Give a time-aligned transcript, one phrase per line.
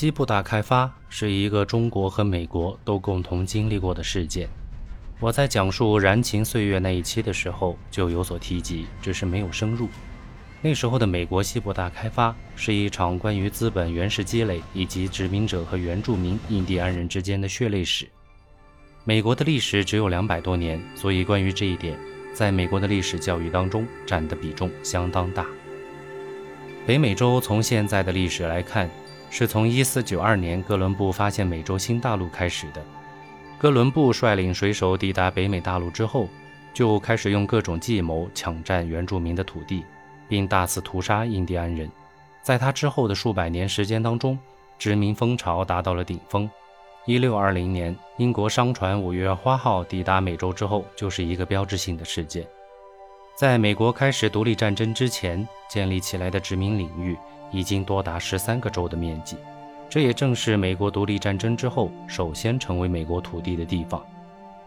[0.00, 4.48] 西部大开发是一个中国和美国都共同经历过的事件。
[5.18, 9.90] 我在讲述《燃情岁月》那一期的时候就有所提及，只是没有深入。
[10.62, 18.08] 那时候的美国西部大开发是一场关于资本原始积累以及殖民者和原住民印第安人之间的血泪史。
[19.04, 21.94] 美国的历史只有两百多年，所以关于这一点，
[22.32, 25.44] 在美国的历史教育当中占的比重相当大。
[26.86, 28.88] 北美洲从现在的历史来看。
[29.30, 32.84] 是从1492年哥伦布发现美洲新大陆开始的。
[33.58, 36.28] 哥伦布率领水手抵达北美大陆之后，
[36.74, 39.84] 就开始用各种计谋抢占原住民的土地，
[40.28, 41.90] 并大肆屠杀印第安人。
[42.42, 44.38] 在他之后的数百年时间当中，
[44.78, 46.50] 殖民风潮达到了顶峰。
[47.06, 52.46] 1620年，英国商船“五月花号”抵达美洲之后，就是一个标志性的事件。
[53.34, 57.16] 在美国开始独立战争之前建立起来的殖民领域。
[57.50, 59.36] 已经多达十三个州的面积，
[59.88, 64.04] 这也正是美国独立战争之后首先成为美国土地的地方。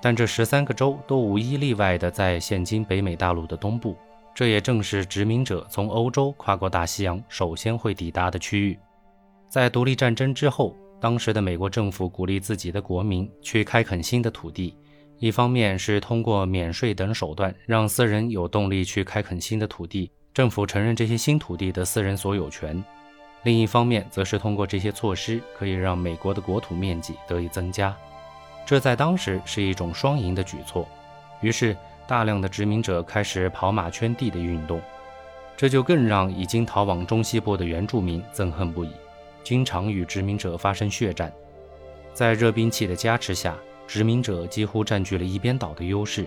[0.00, 3.96] 但这十三个州都无一例外的在现今北美大陆的东部，
[4.34, 8.78] 这也正是殖民者从欧洲跨过大西洋首先会抵达的区域。
[9.48, 14.76] 在独立战争之后，当时的美国政府鼓励自己的国民去开垦新的土地，
[15.18, 20.10] 一方面是通过免税等手段让私人有动力去开垦新的土地。
[20.36, 22.84] 政府承认这些新土地的私人所有权，
[23.44, 27.96] 另一方面则是通过这些措施可以让美国的国土面积得以增加，
[28.66, 30.86] 这在当时是一种双赢的举措。
[31.40, 31.74] 于是，
[32.06, 34.78] 大量的殖民者开始跑马圈地的运动，
[35.56, 38.90] 这就更让已经逃往中西部的原住民憎恨不已，
[39.42, 41.32] 经常与殖民者发生血战。
[42.12, 46.26] 在热兵器的加持下，殖民者几乎占据了一边倒的优势。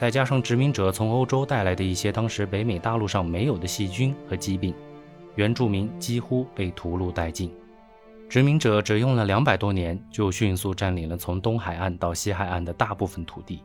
[0.00, 4.74] 再加上殖民者从欧洲带来的一些当时北美大陆上没有的细菌和疾病，
[5.34, 7.52] 原住民几乎被屠戮殆尽。
[8.26, 13.62] 殖民者只用了两百多年，就迅速占领了从东海岸到西海岸的大部分土地，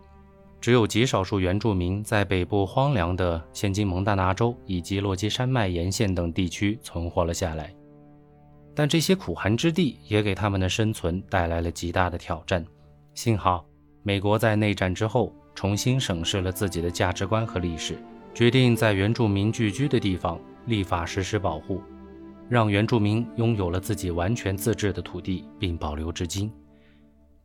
[0.59, 7.73] 只有极少数原住民在北部荒凉的现今蒙大拿州以及落基山脉沿线等地区存活了下来。
[8.75, 12.65] 但这些苦寒之地也给他们的生存带来了极大的挑战。
[13.13, 13.65] 幸好，
[14.03, 15.33] 美国在内战之后。
[15.55, 17.97] 重新审视了自己的价值观和历史，
[18.33, 21.81] 决定在原住民聚居的地方立法实施保护，
[22.49, 26.51] 让原住民拥有了自己完全自治的土地，并保留至今。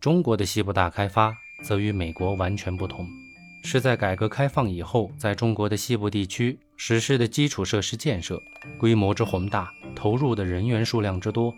[0.00, 1.32] 中国的西部大开发
[1.62, 3.06] 则与美国完全不同，
[3.62, 8.42] 是在改革开放以后，在中国的西部地区实施的基础设施建设
[8.78, 11.54] 规模之宏大，投入的人员数量之多，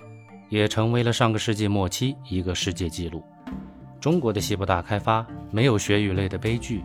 [0.49, 3.23] 也成为了上个世纪末期一个世界纪录。
[4.03, 6.83] 中国的西部大开发没有血与泪的悲剧，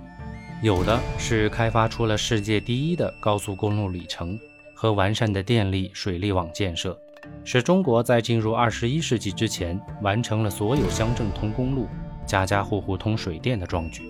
[0.62, 4.40] 有的是开发出了世界第一的高速公路里程
[4.76, 6.96] 和完善的电力、水利网建设，
[7.44, 11.88] 使中国在进入二十一世纪之前完成了所有乡镇通公路、
[12.24, 14.04] 家家户户通水电的壮举。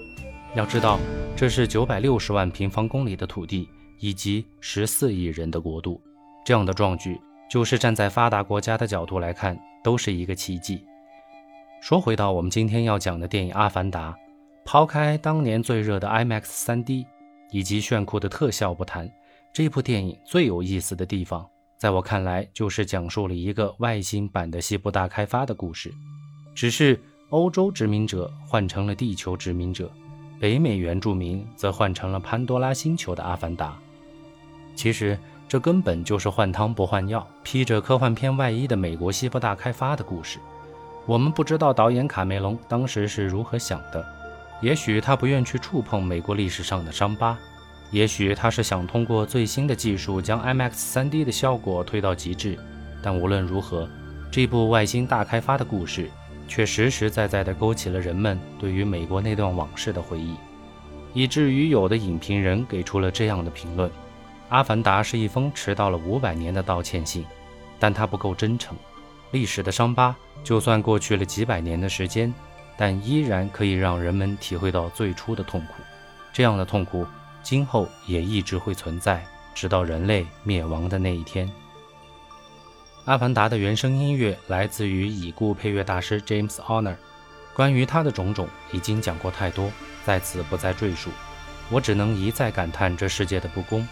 [0.53, 0.99] 要知道，
[1.33, 3.69] 这是九百六十万平方公里的土地
[3.99, 6.01] 以及十四亿人的国度，
[6.45, 7.17] 这样的壮举，
[7.49, 10.83] 就是站在发达国家的角度来看，都是一个奇迹。
[11.87, 14.11] 说回到我们今天要讲的电影《阿凡达》，
[14.65, 17.05] 抛开当年最热的 IMAX 3D
[17.49, 19.09] 以及炫酷的特效不谈，
[19.53, 25.89] 这部电影最有意思的地方，在我看来就是讲述了一个外星版的西部大开发的故事。
[26.53, 26.99] 只是
[27.29, 29.89] 欧洲殖民者换成了地球殖民者，
[30.41, 33.79] 北美原住民则换成了潘多拉星球的阿凡达。
[34.75, 35.17] 其实
[35.47, 40.37] 这根本就是换汤不换药，披着科幻片外衣的美国西部大开发的故事。
[41.07, 44.05] 我们不知道导演卡梅隆当时是如何想的，
[44.61, 47.37] 也许他不愿去触碰美国历史上的伤疤，
[47.91, 52.59] 也许他是想通过最新的技术将 IMAX 3D 的效果推到极致。
[53.01, 53.87] 但无论如何，
[54.29, 56.09] 这部外星大开发的故事
[56.45, 60.35] 却实实在在地勾起了人们对于美国那段往事的回忆，
[61.13, 63.89] 以至于有的影评人给出了这样的评论：
[64.49, 67.23] 《阿凡达》是一封迟到了五百年的道歉信，
[67.79, 68.75] 但它不够真诚。
[69.31, 72.33] 历史的伤疤，就算过去了几百年的时间，
[72.77, 75.83] 但依然可以让人们体会到最初的痛苦。
[76.31, 77.05] 这样的痛苦，
[77.41, 81.47] 今后也一直会存在，直到人类灭亡的那一天。
[83.05, 86.95] 《阿凡达》的原声音乐来自于已故配乐大师 James Horner。
[87.53, 89.71] 关于他的种种，已经讲过太多，
[90.05, 91.09] 在此不再赘述。
[91.69, 93.87] 我只能一再感叹这世界的不公，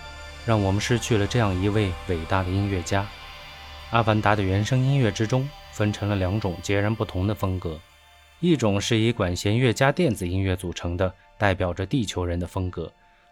[0.45, 3.01] 让我们失去了这样一位伟大的音乐家。
[3.91, 7.79] 《阿凡达》的原声音乐之中分成了两种截然不同的风格，
[8.39, 12.91] 一种是以管弦乐加电子音乐组成的，代表着地球人的风格；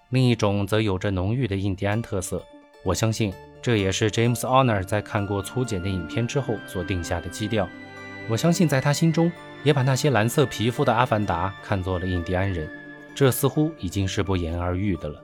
[0.10, 2.42] 另一种则有着浓郁的印第安特色，
[2.84, 7.68] 我相信这也是 James Honor 在看过粗剪的影片之后所定下的基调。
[8.30, 9.30] 我相信在他心中，
[9.64, 12.70] 也把那些蓝色皮肤的阿凡达看作了印第安人，
[13.14, 15.22] 这似乎已经是不言而喻的了。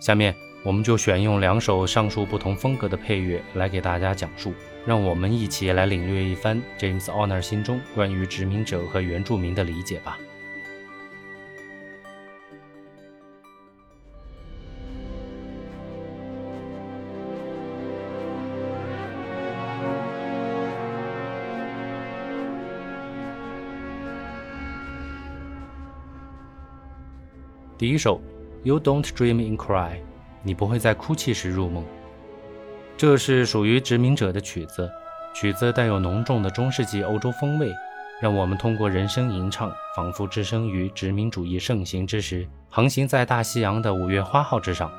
[0.00, 4.52] 下面我们就选用两首上述不同风格的配乐来给大家讲述，
[4.84, 10.18] 让我们一起来领略一番 James Honor 心中关于殖民者和原住民的理解吧。
[27.78, 28.20] 第一首
[28.62, 30.00] ，You don't dream in cry，
[30.42, 31.84] 你不会在哭泣时入梦。
[32.96, 34.90] 这是属于殖民者的曲子，
[35.34, 37.72] 曲子带有浓重的中世纪欧洲风味，
[38.20, 44.90] 让我们通过人声吟唱，仿佛置身于殖民主义盛行之时，航行在大西洋的五月花号之上。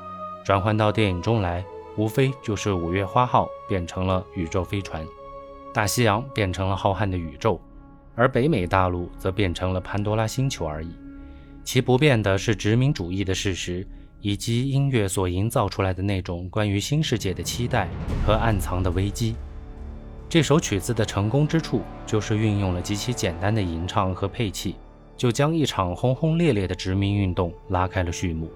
[0.44, 1.64] 转换到电影中来，
[1.96, 5.06] 无非就是五月花号变成了宇宙飞船，
[5.72, 7.60] 大西洋变成了浩瀚的宇宙，
[8.16, 10.90] 而北美大陆则变成了潘多拉星球而已。
[11.62, 13.86] 其不变的是殖民主义的事实，
[14.22, 17.88] 以及音乐所营造出来的那种关于新世界的期待
[18.24, 19.34] 和暗藏的危机。
[20.28, 24.76] 这首曲子的成功之处，就是运用了极其简单的吟唱和配器，
[25.16, 28.48] 就将一场轰轰烈烈的殖民运动拉开了序幕。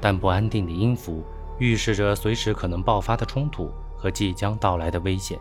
[0.00, 1.22] 但不安定的音符
[1.58, 5.38] 预示着随时可能爆发的冲突和即将到来的危险。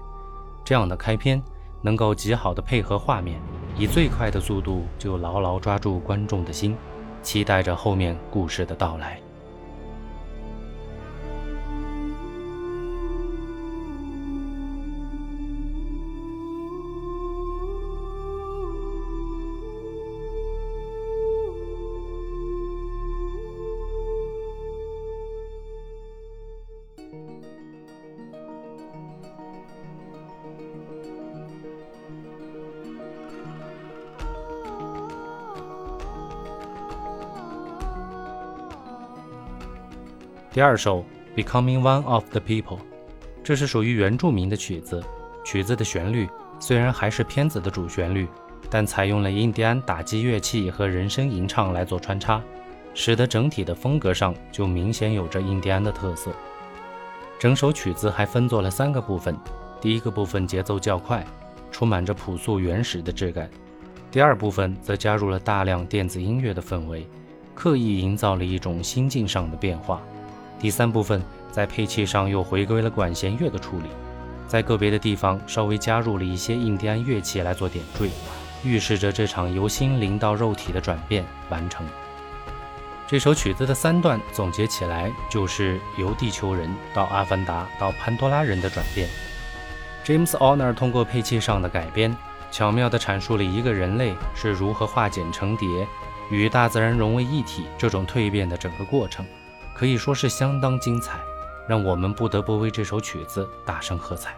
[0.65, 1.41] 这样的开篇
[1.81, 3.39] 能够极好的配合画面，
[3.77, 6.75] 以最快的速度就牢牢抓住观众的心。
[7.21, 9.19] 期待着后面故事的到来。
[40.51, 41.05] 第二首
[41.39, 42.77] 《Becoming One of the People》，
[43.43, 45.03] 这是属于原住民的曲子。
[45.45, 46.27] 曲子的旋律
[46.59, 48.27] 虽然还是片子的主旋律，
[48.67, 52.41] 但采用了印第安打击乐器和人声吟唱来做穿插，
[52.95, 56.31] 使得整体的风格上就明显有着印第安的特色。
[57.37, 59.37] 整首曲子还分作了三个部分，
[59.79, 61.23] 第一个部分节奏较快，
[61.69, 63.47] 充满着朴素原始的质感；
[64.09, 67.07] 第二部分则加入了大量电子音乐的氛围，
[67.53, 70.01] 刻意营造了一种心境上的变化。
[70.59, 73.85] 第三部分在配器上又回归了管弦乐的处理，
[74.45, 78.09] 在个别的地方稍微加入了一些印第安乐器来做点缀，
[78.63, 81.87] 预示着这场由心灵到肉体的转变完成。
[83.07, 89.09] 这首曲子的三段总结起来就是由地球人到阿凡达到潘多拉人的转变。
[90.05, 92.15] James Honor 通过配器上的改编，
[92.51, 95.87] 巧妙地阐述了一个人类是如何化茧成蝶，
[96.29, 99.25] 与大自然融为一体这种蜕变的整个过程。
[99.79, 101.21] 可以说是相当精彩，
[101.65, 104.37] 让我们不得不为这首曲子大声喝彩。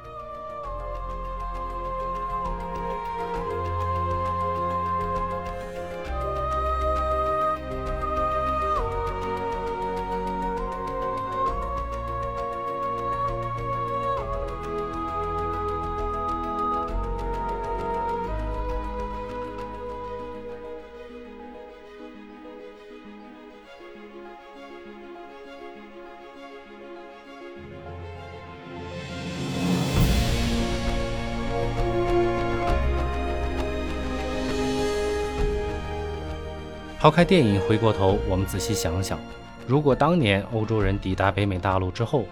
[37.02, 39.20] 抛开电影，回过头，我们仔细想想，
[39.66, 42.26] 如果当年欧洲人抵达北美大陆之后，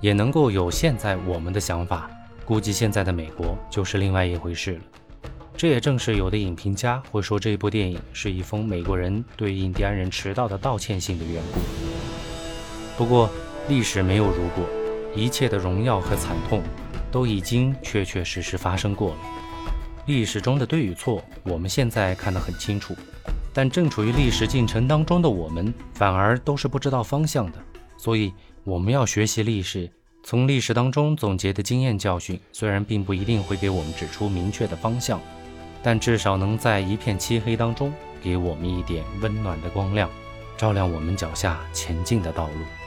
[0.00, 2.08] 也能够有现在我们的想法，
[2.44, 4.80] 估计现在的美国就是另外一回事了。
[5.56, 11.58] 这也正是有的影评家会说这部电影是一封美国人对印第安人迟到的道歉信的缘故。
[12.96, 13.28] 不过，
[13.68, 14.64] 历史没有如果，
[15.16, 16.62] 一切的荣耀和惨痛
[17.10, 19.16] 都已经确确实实发生过了。
[20.06, 22.94] 历史中的对与错，我们现在看得很清楚。
[23.52, 27.58] 但正处于历史进程当中的我们，反而都是不知道方向的。
[27.96, 28.32] 所以，
[28.64, 29.90] 我们要学习历史，
[30.22, 35.20] 从历史当中总结的经验教训，虽然并不一定会给我们指出明确的方向，
[35.82, 37.92] 但至少能在一片漆黑当中，
[38.22, 40.08] 给我们一点温暖的光亮，
[40.56, 42.81] 照亮我们脚下前进的道路。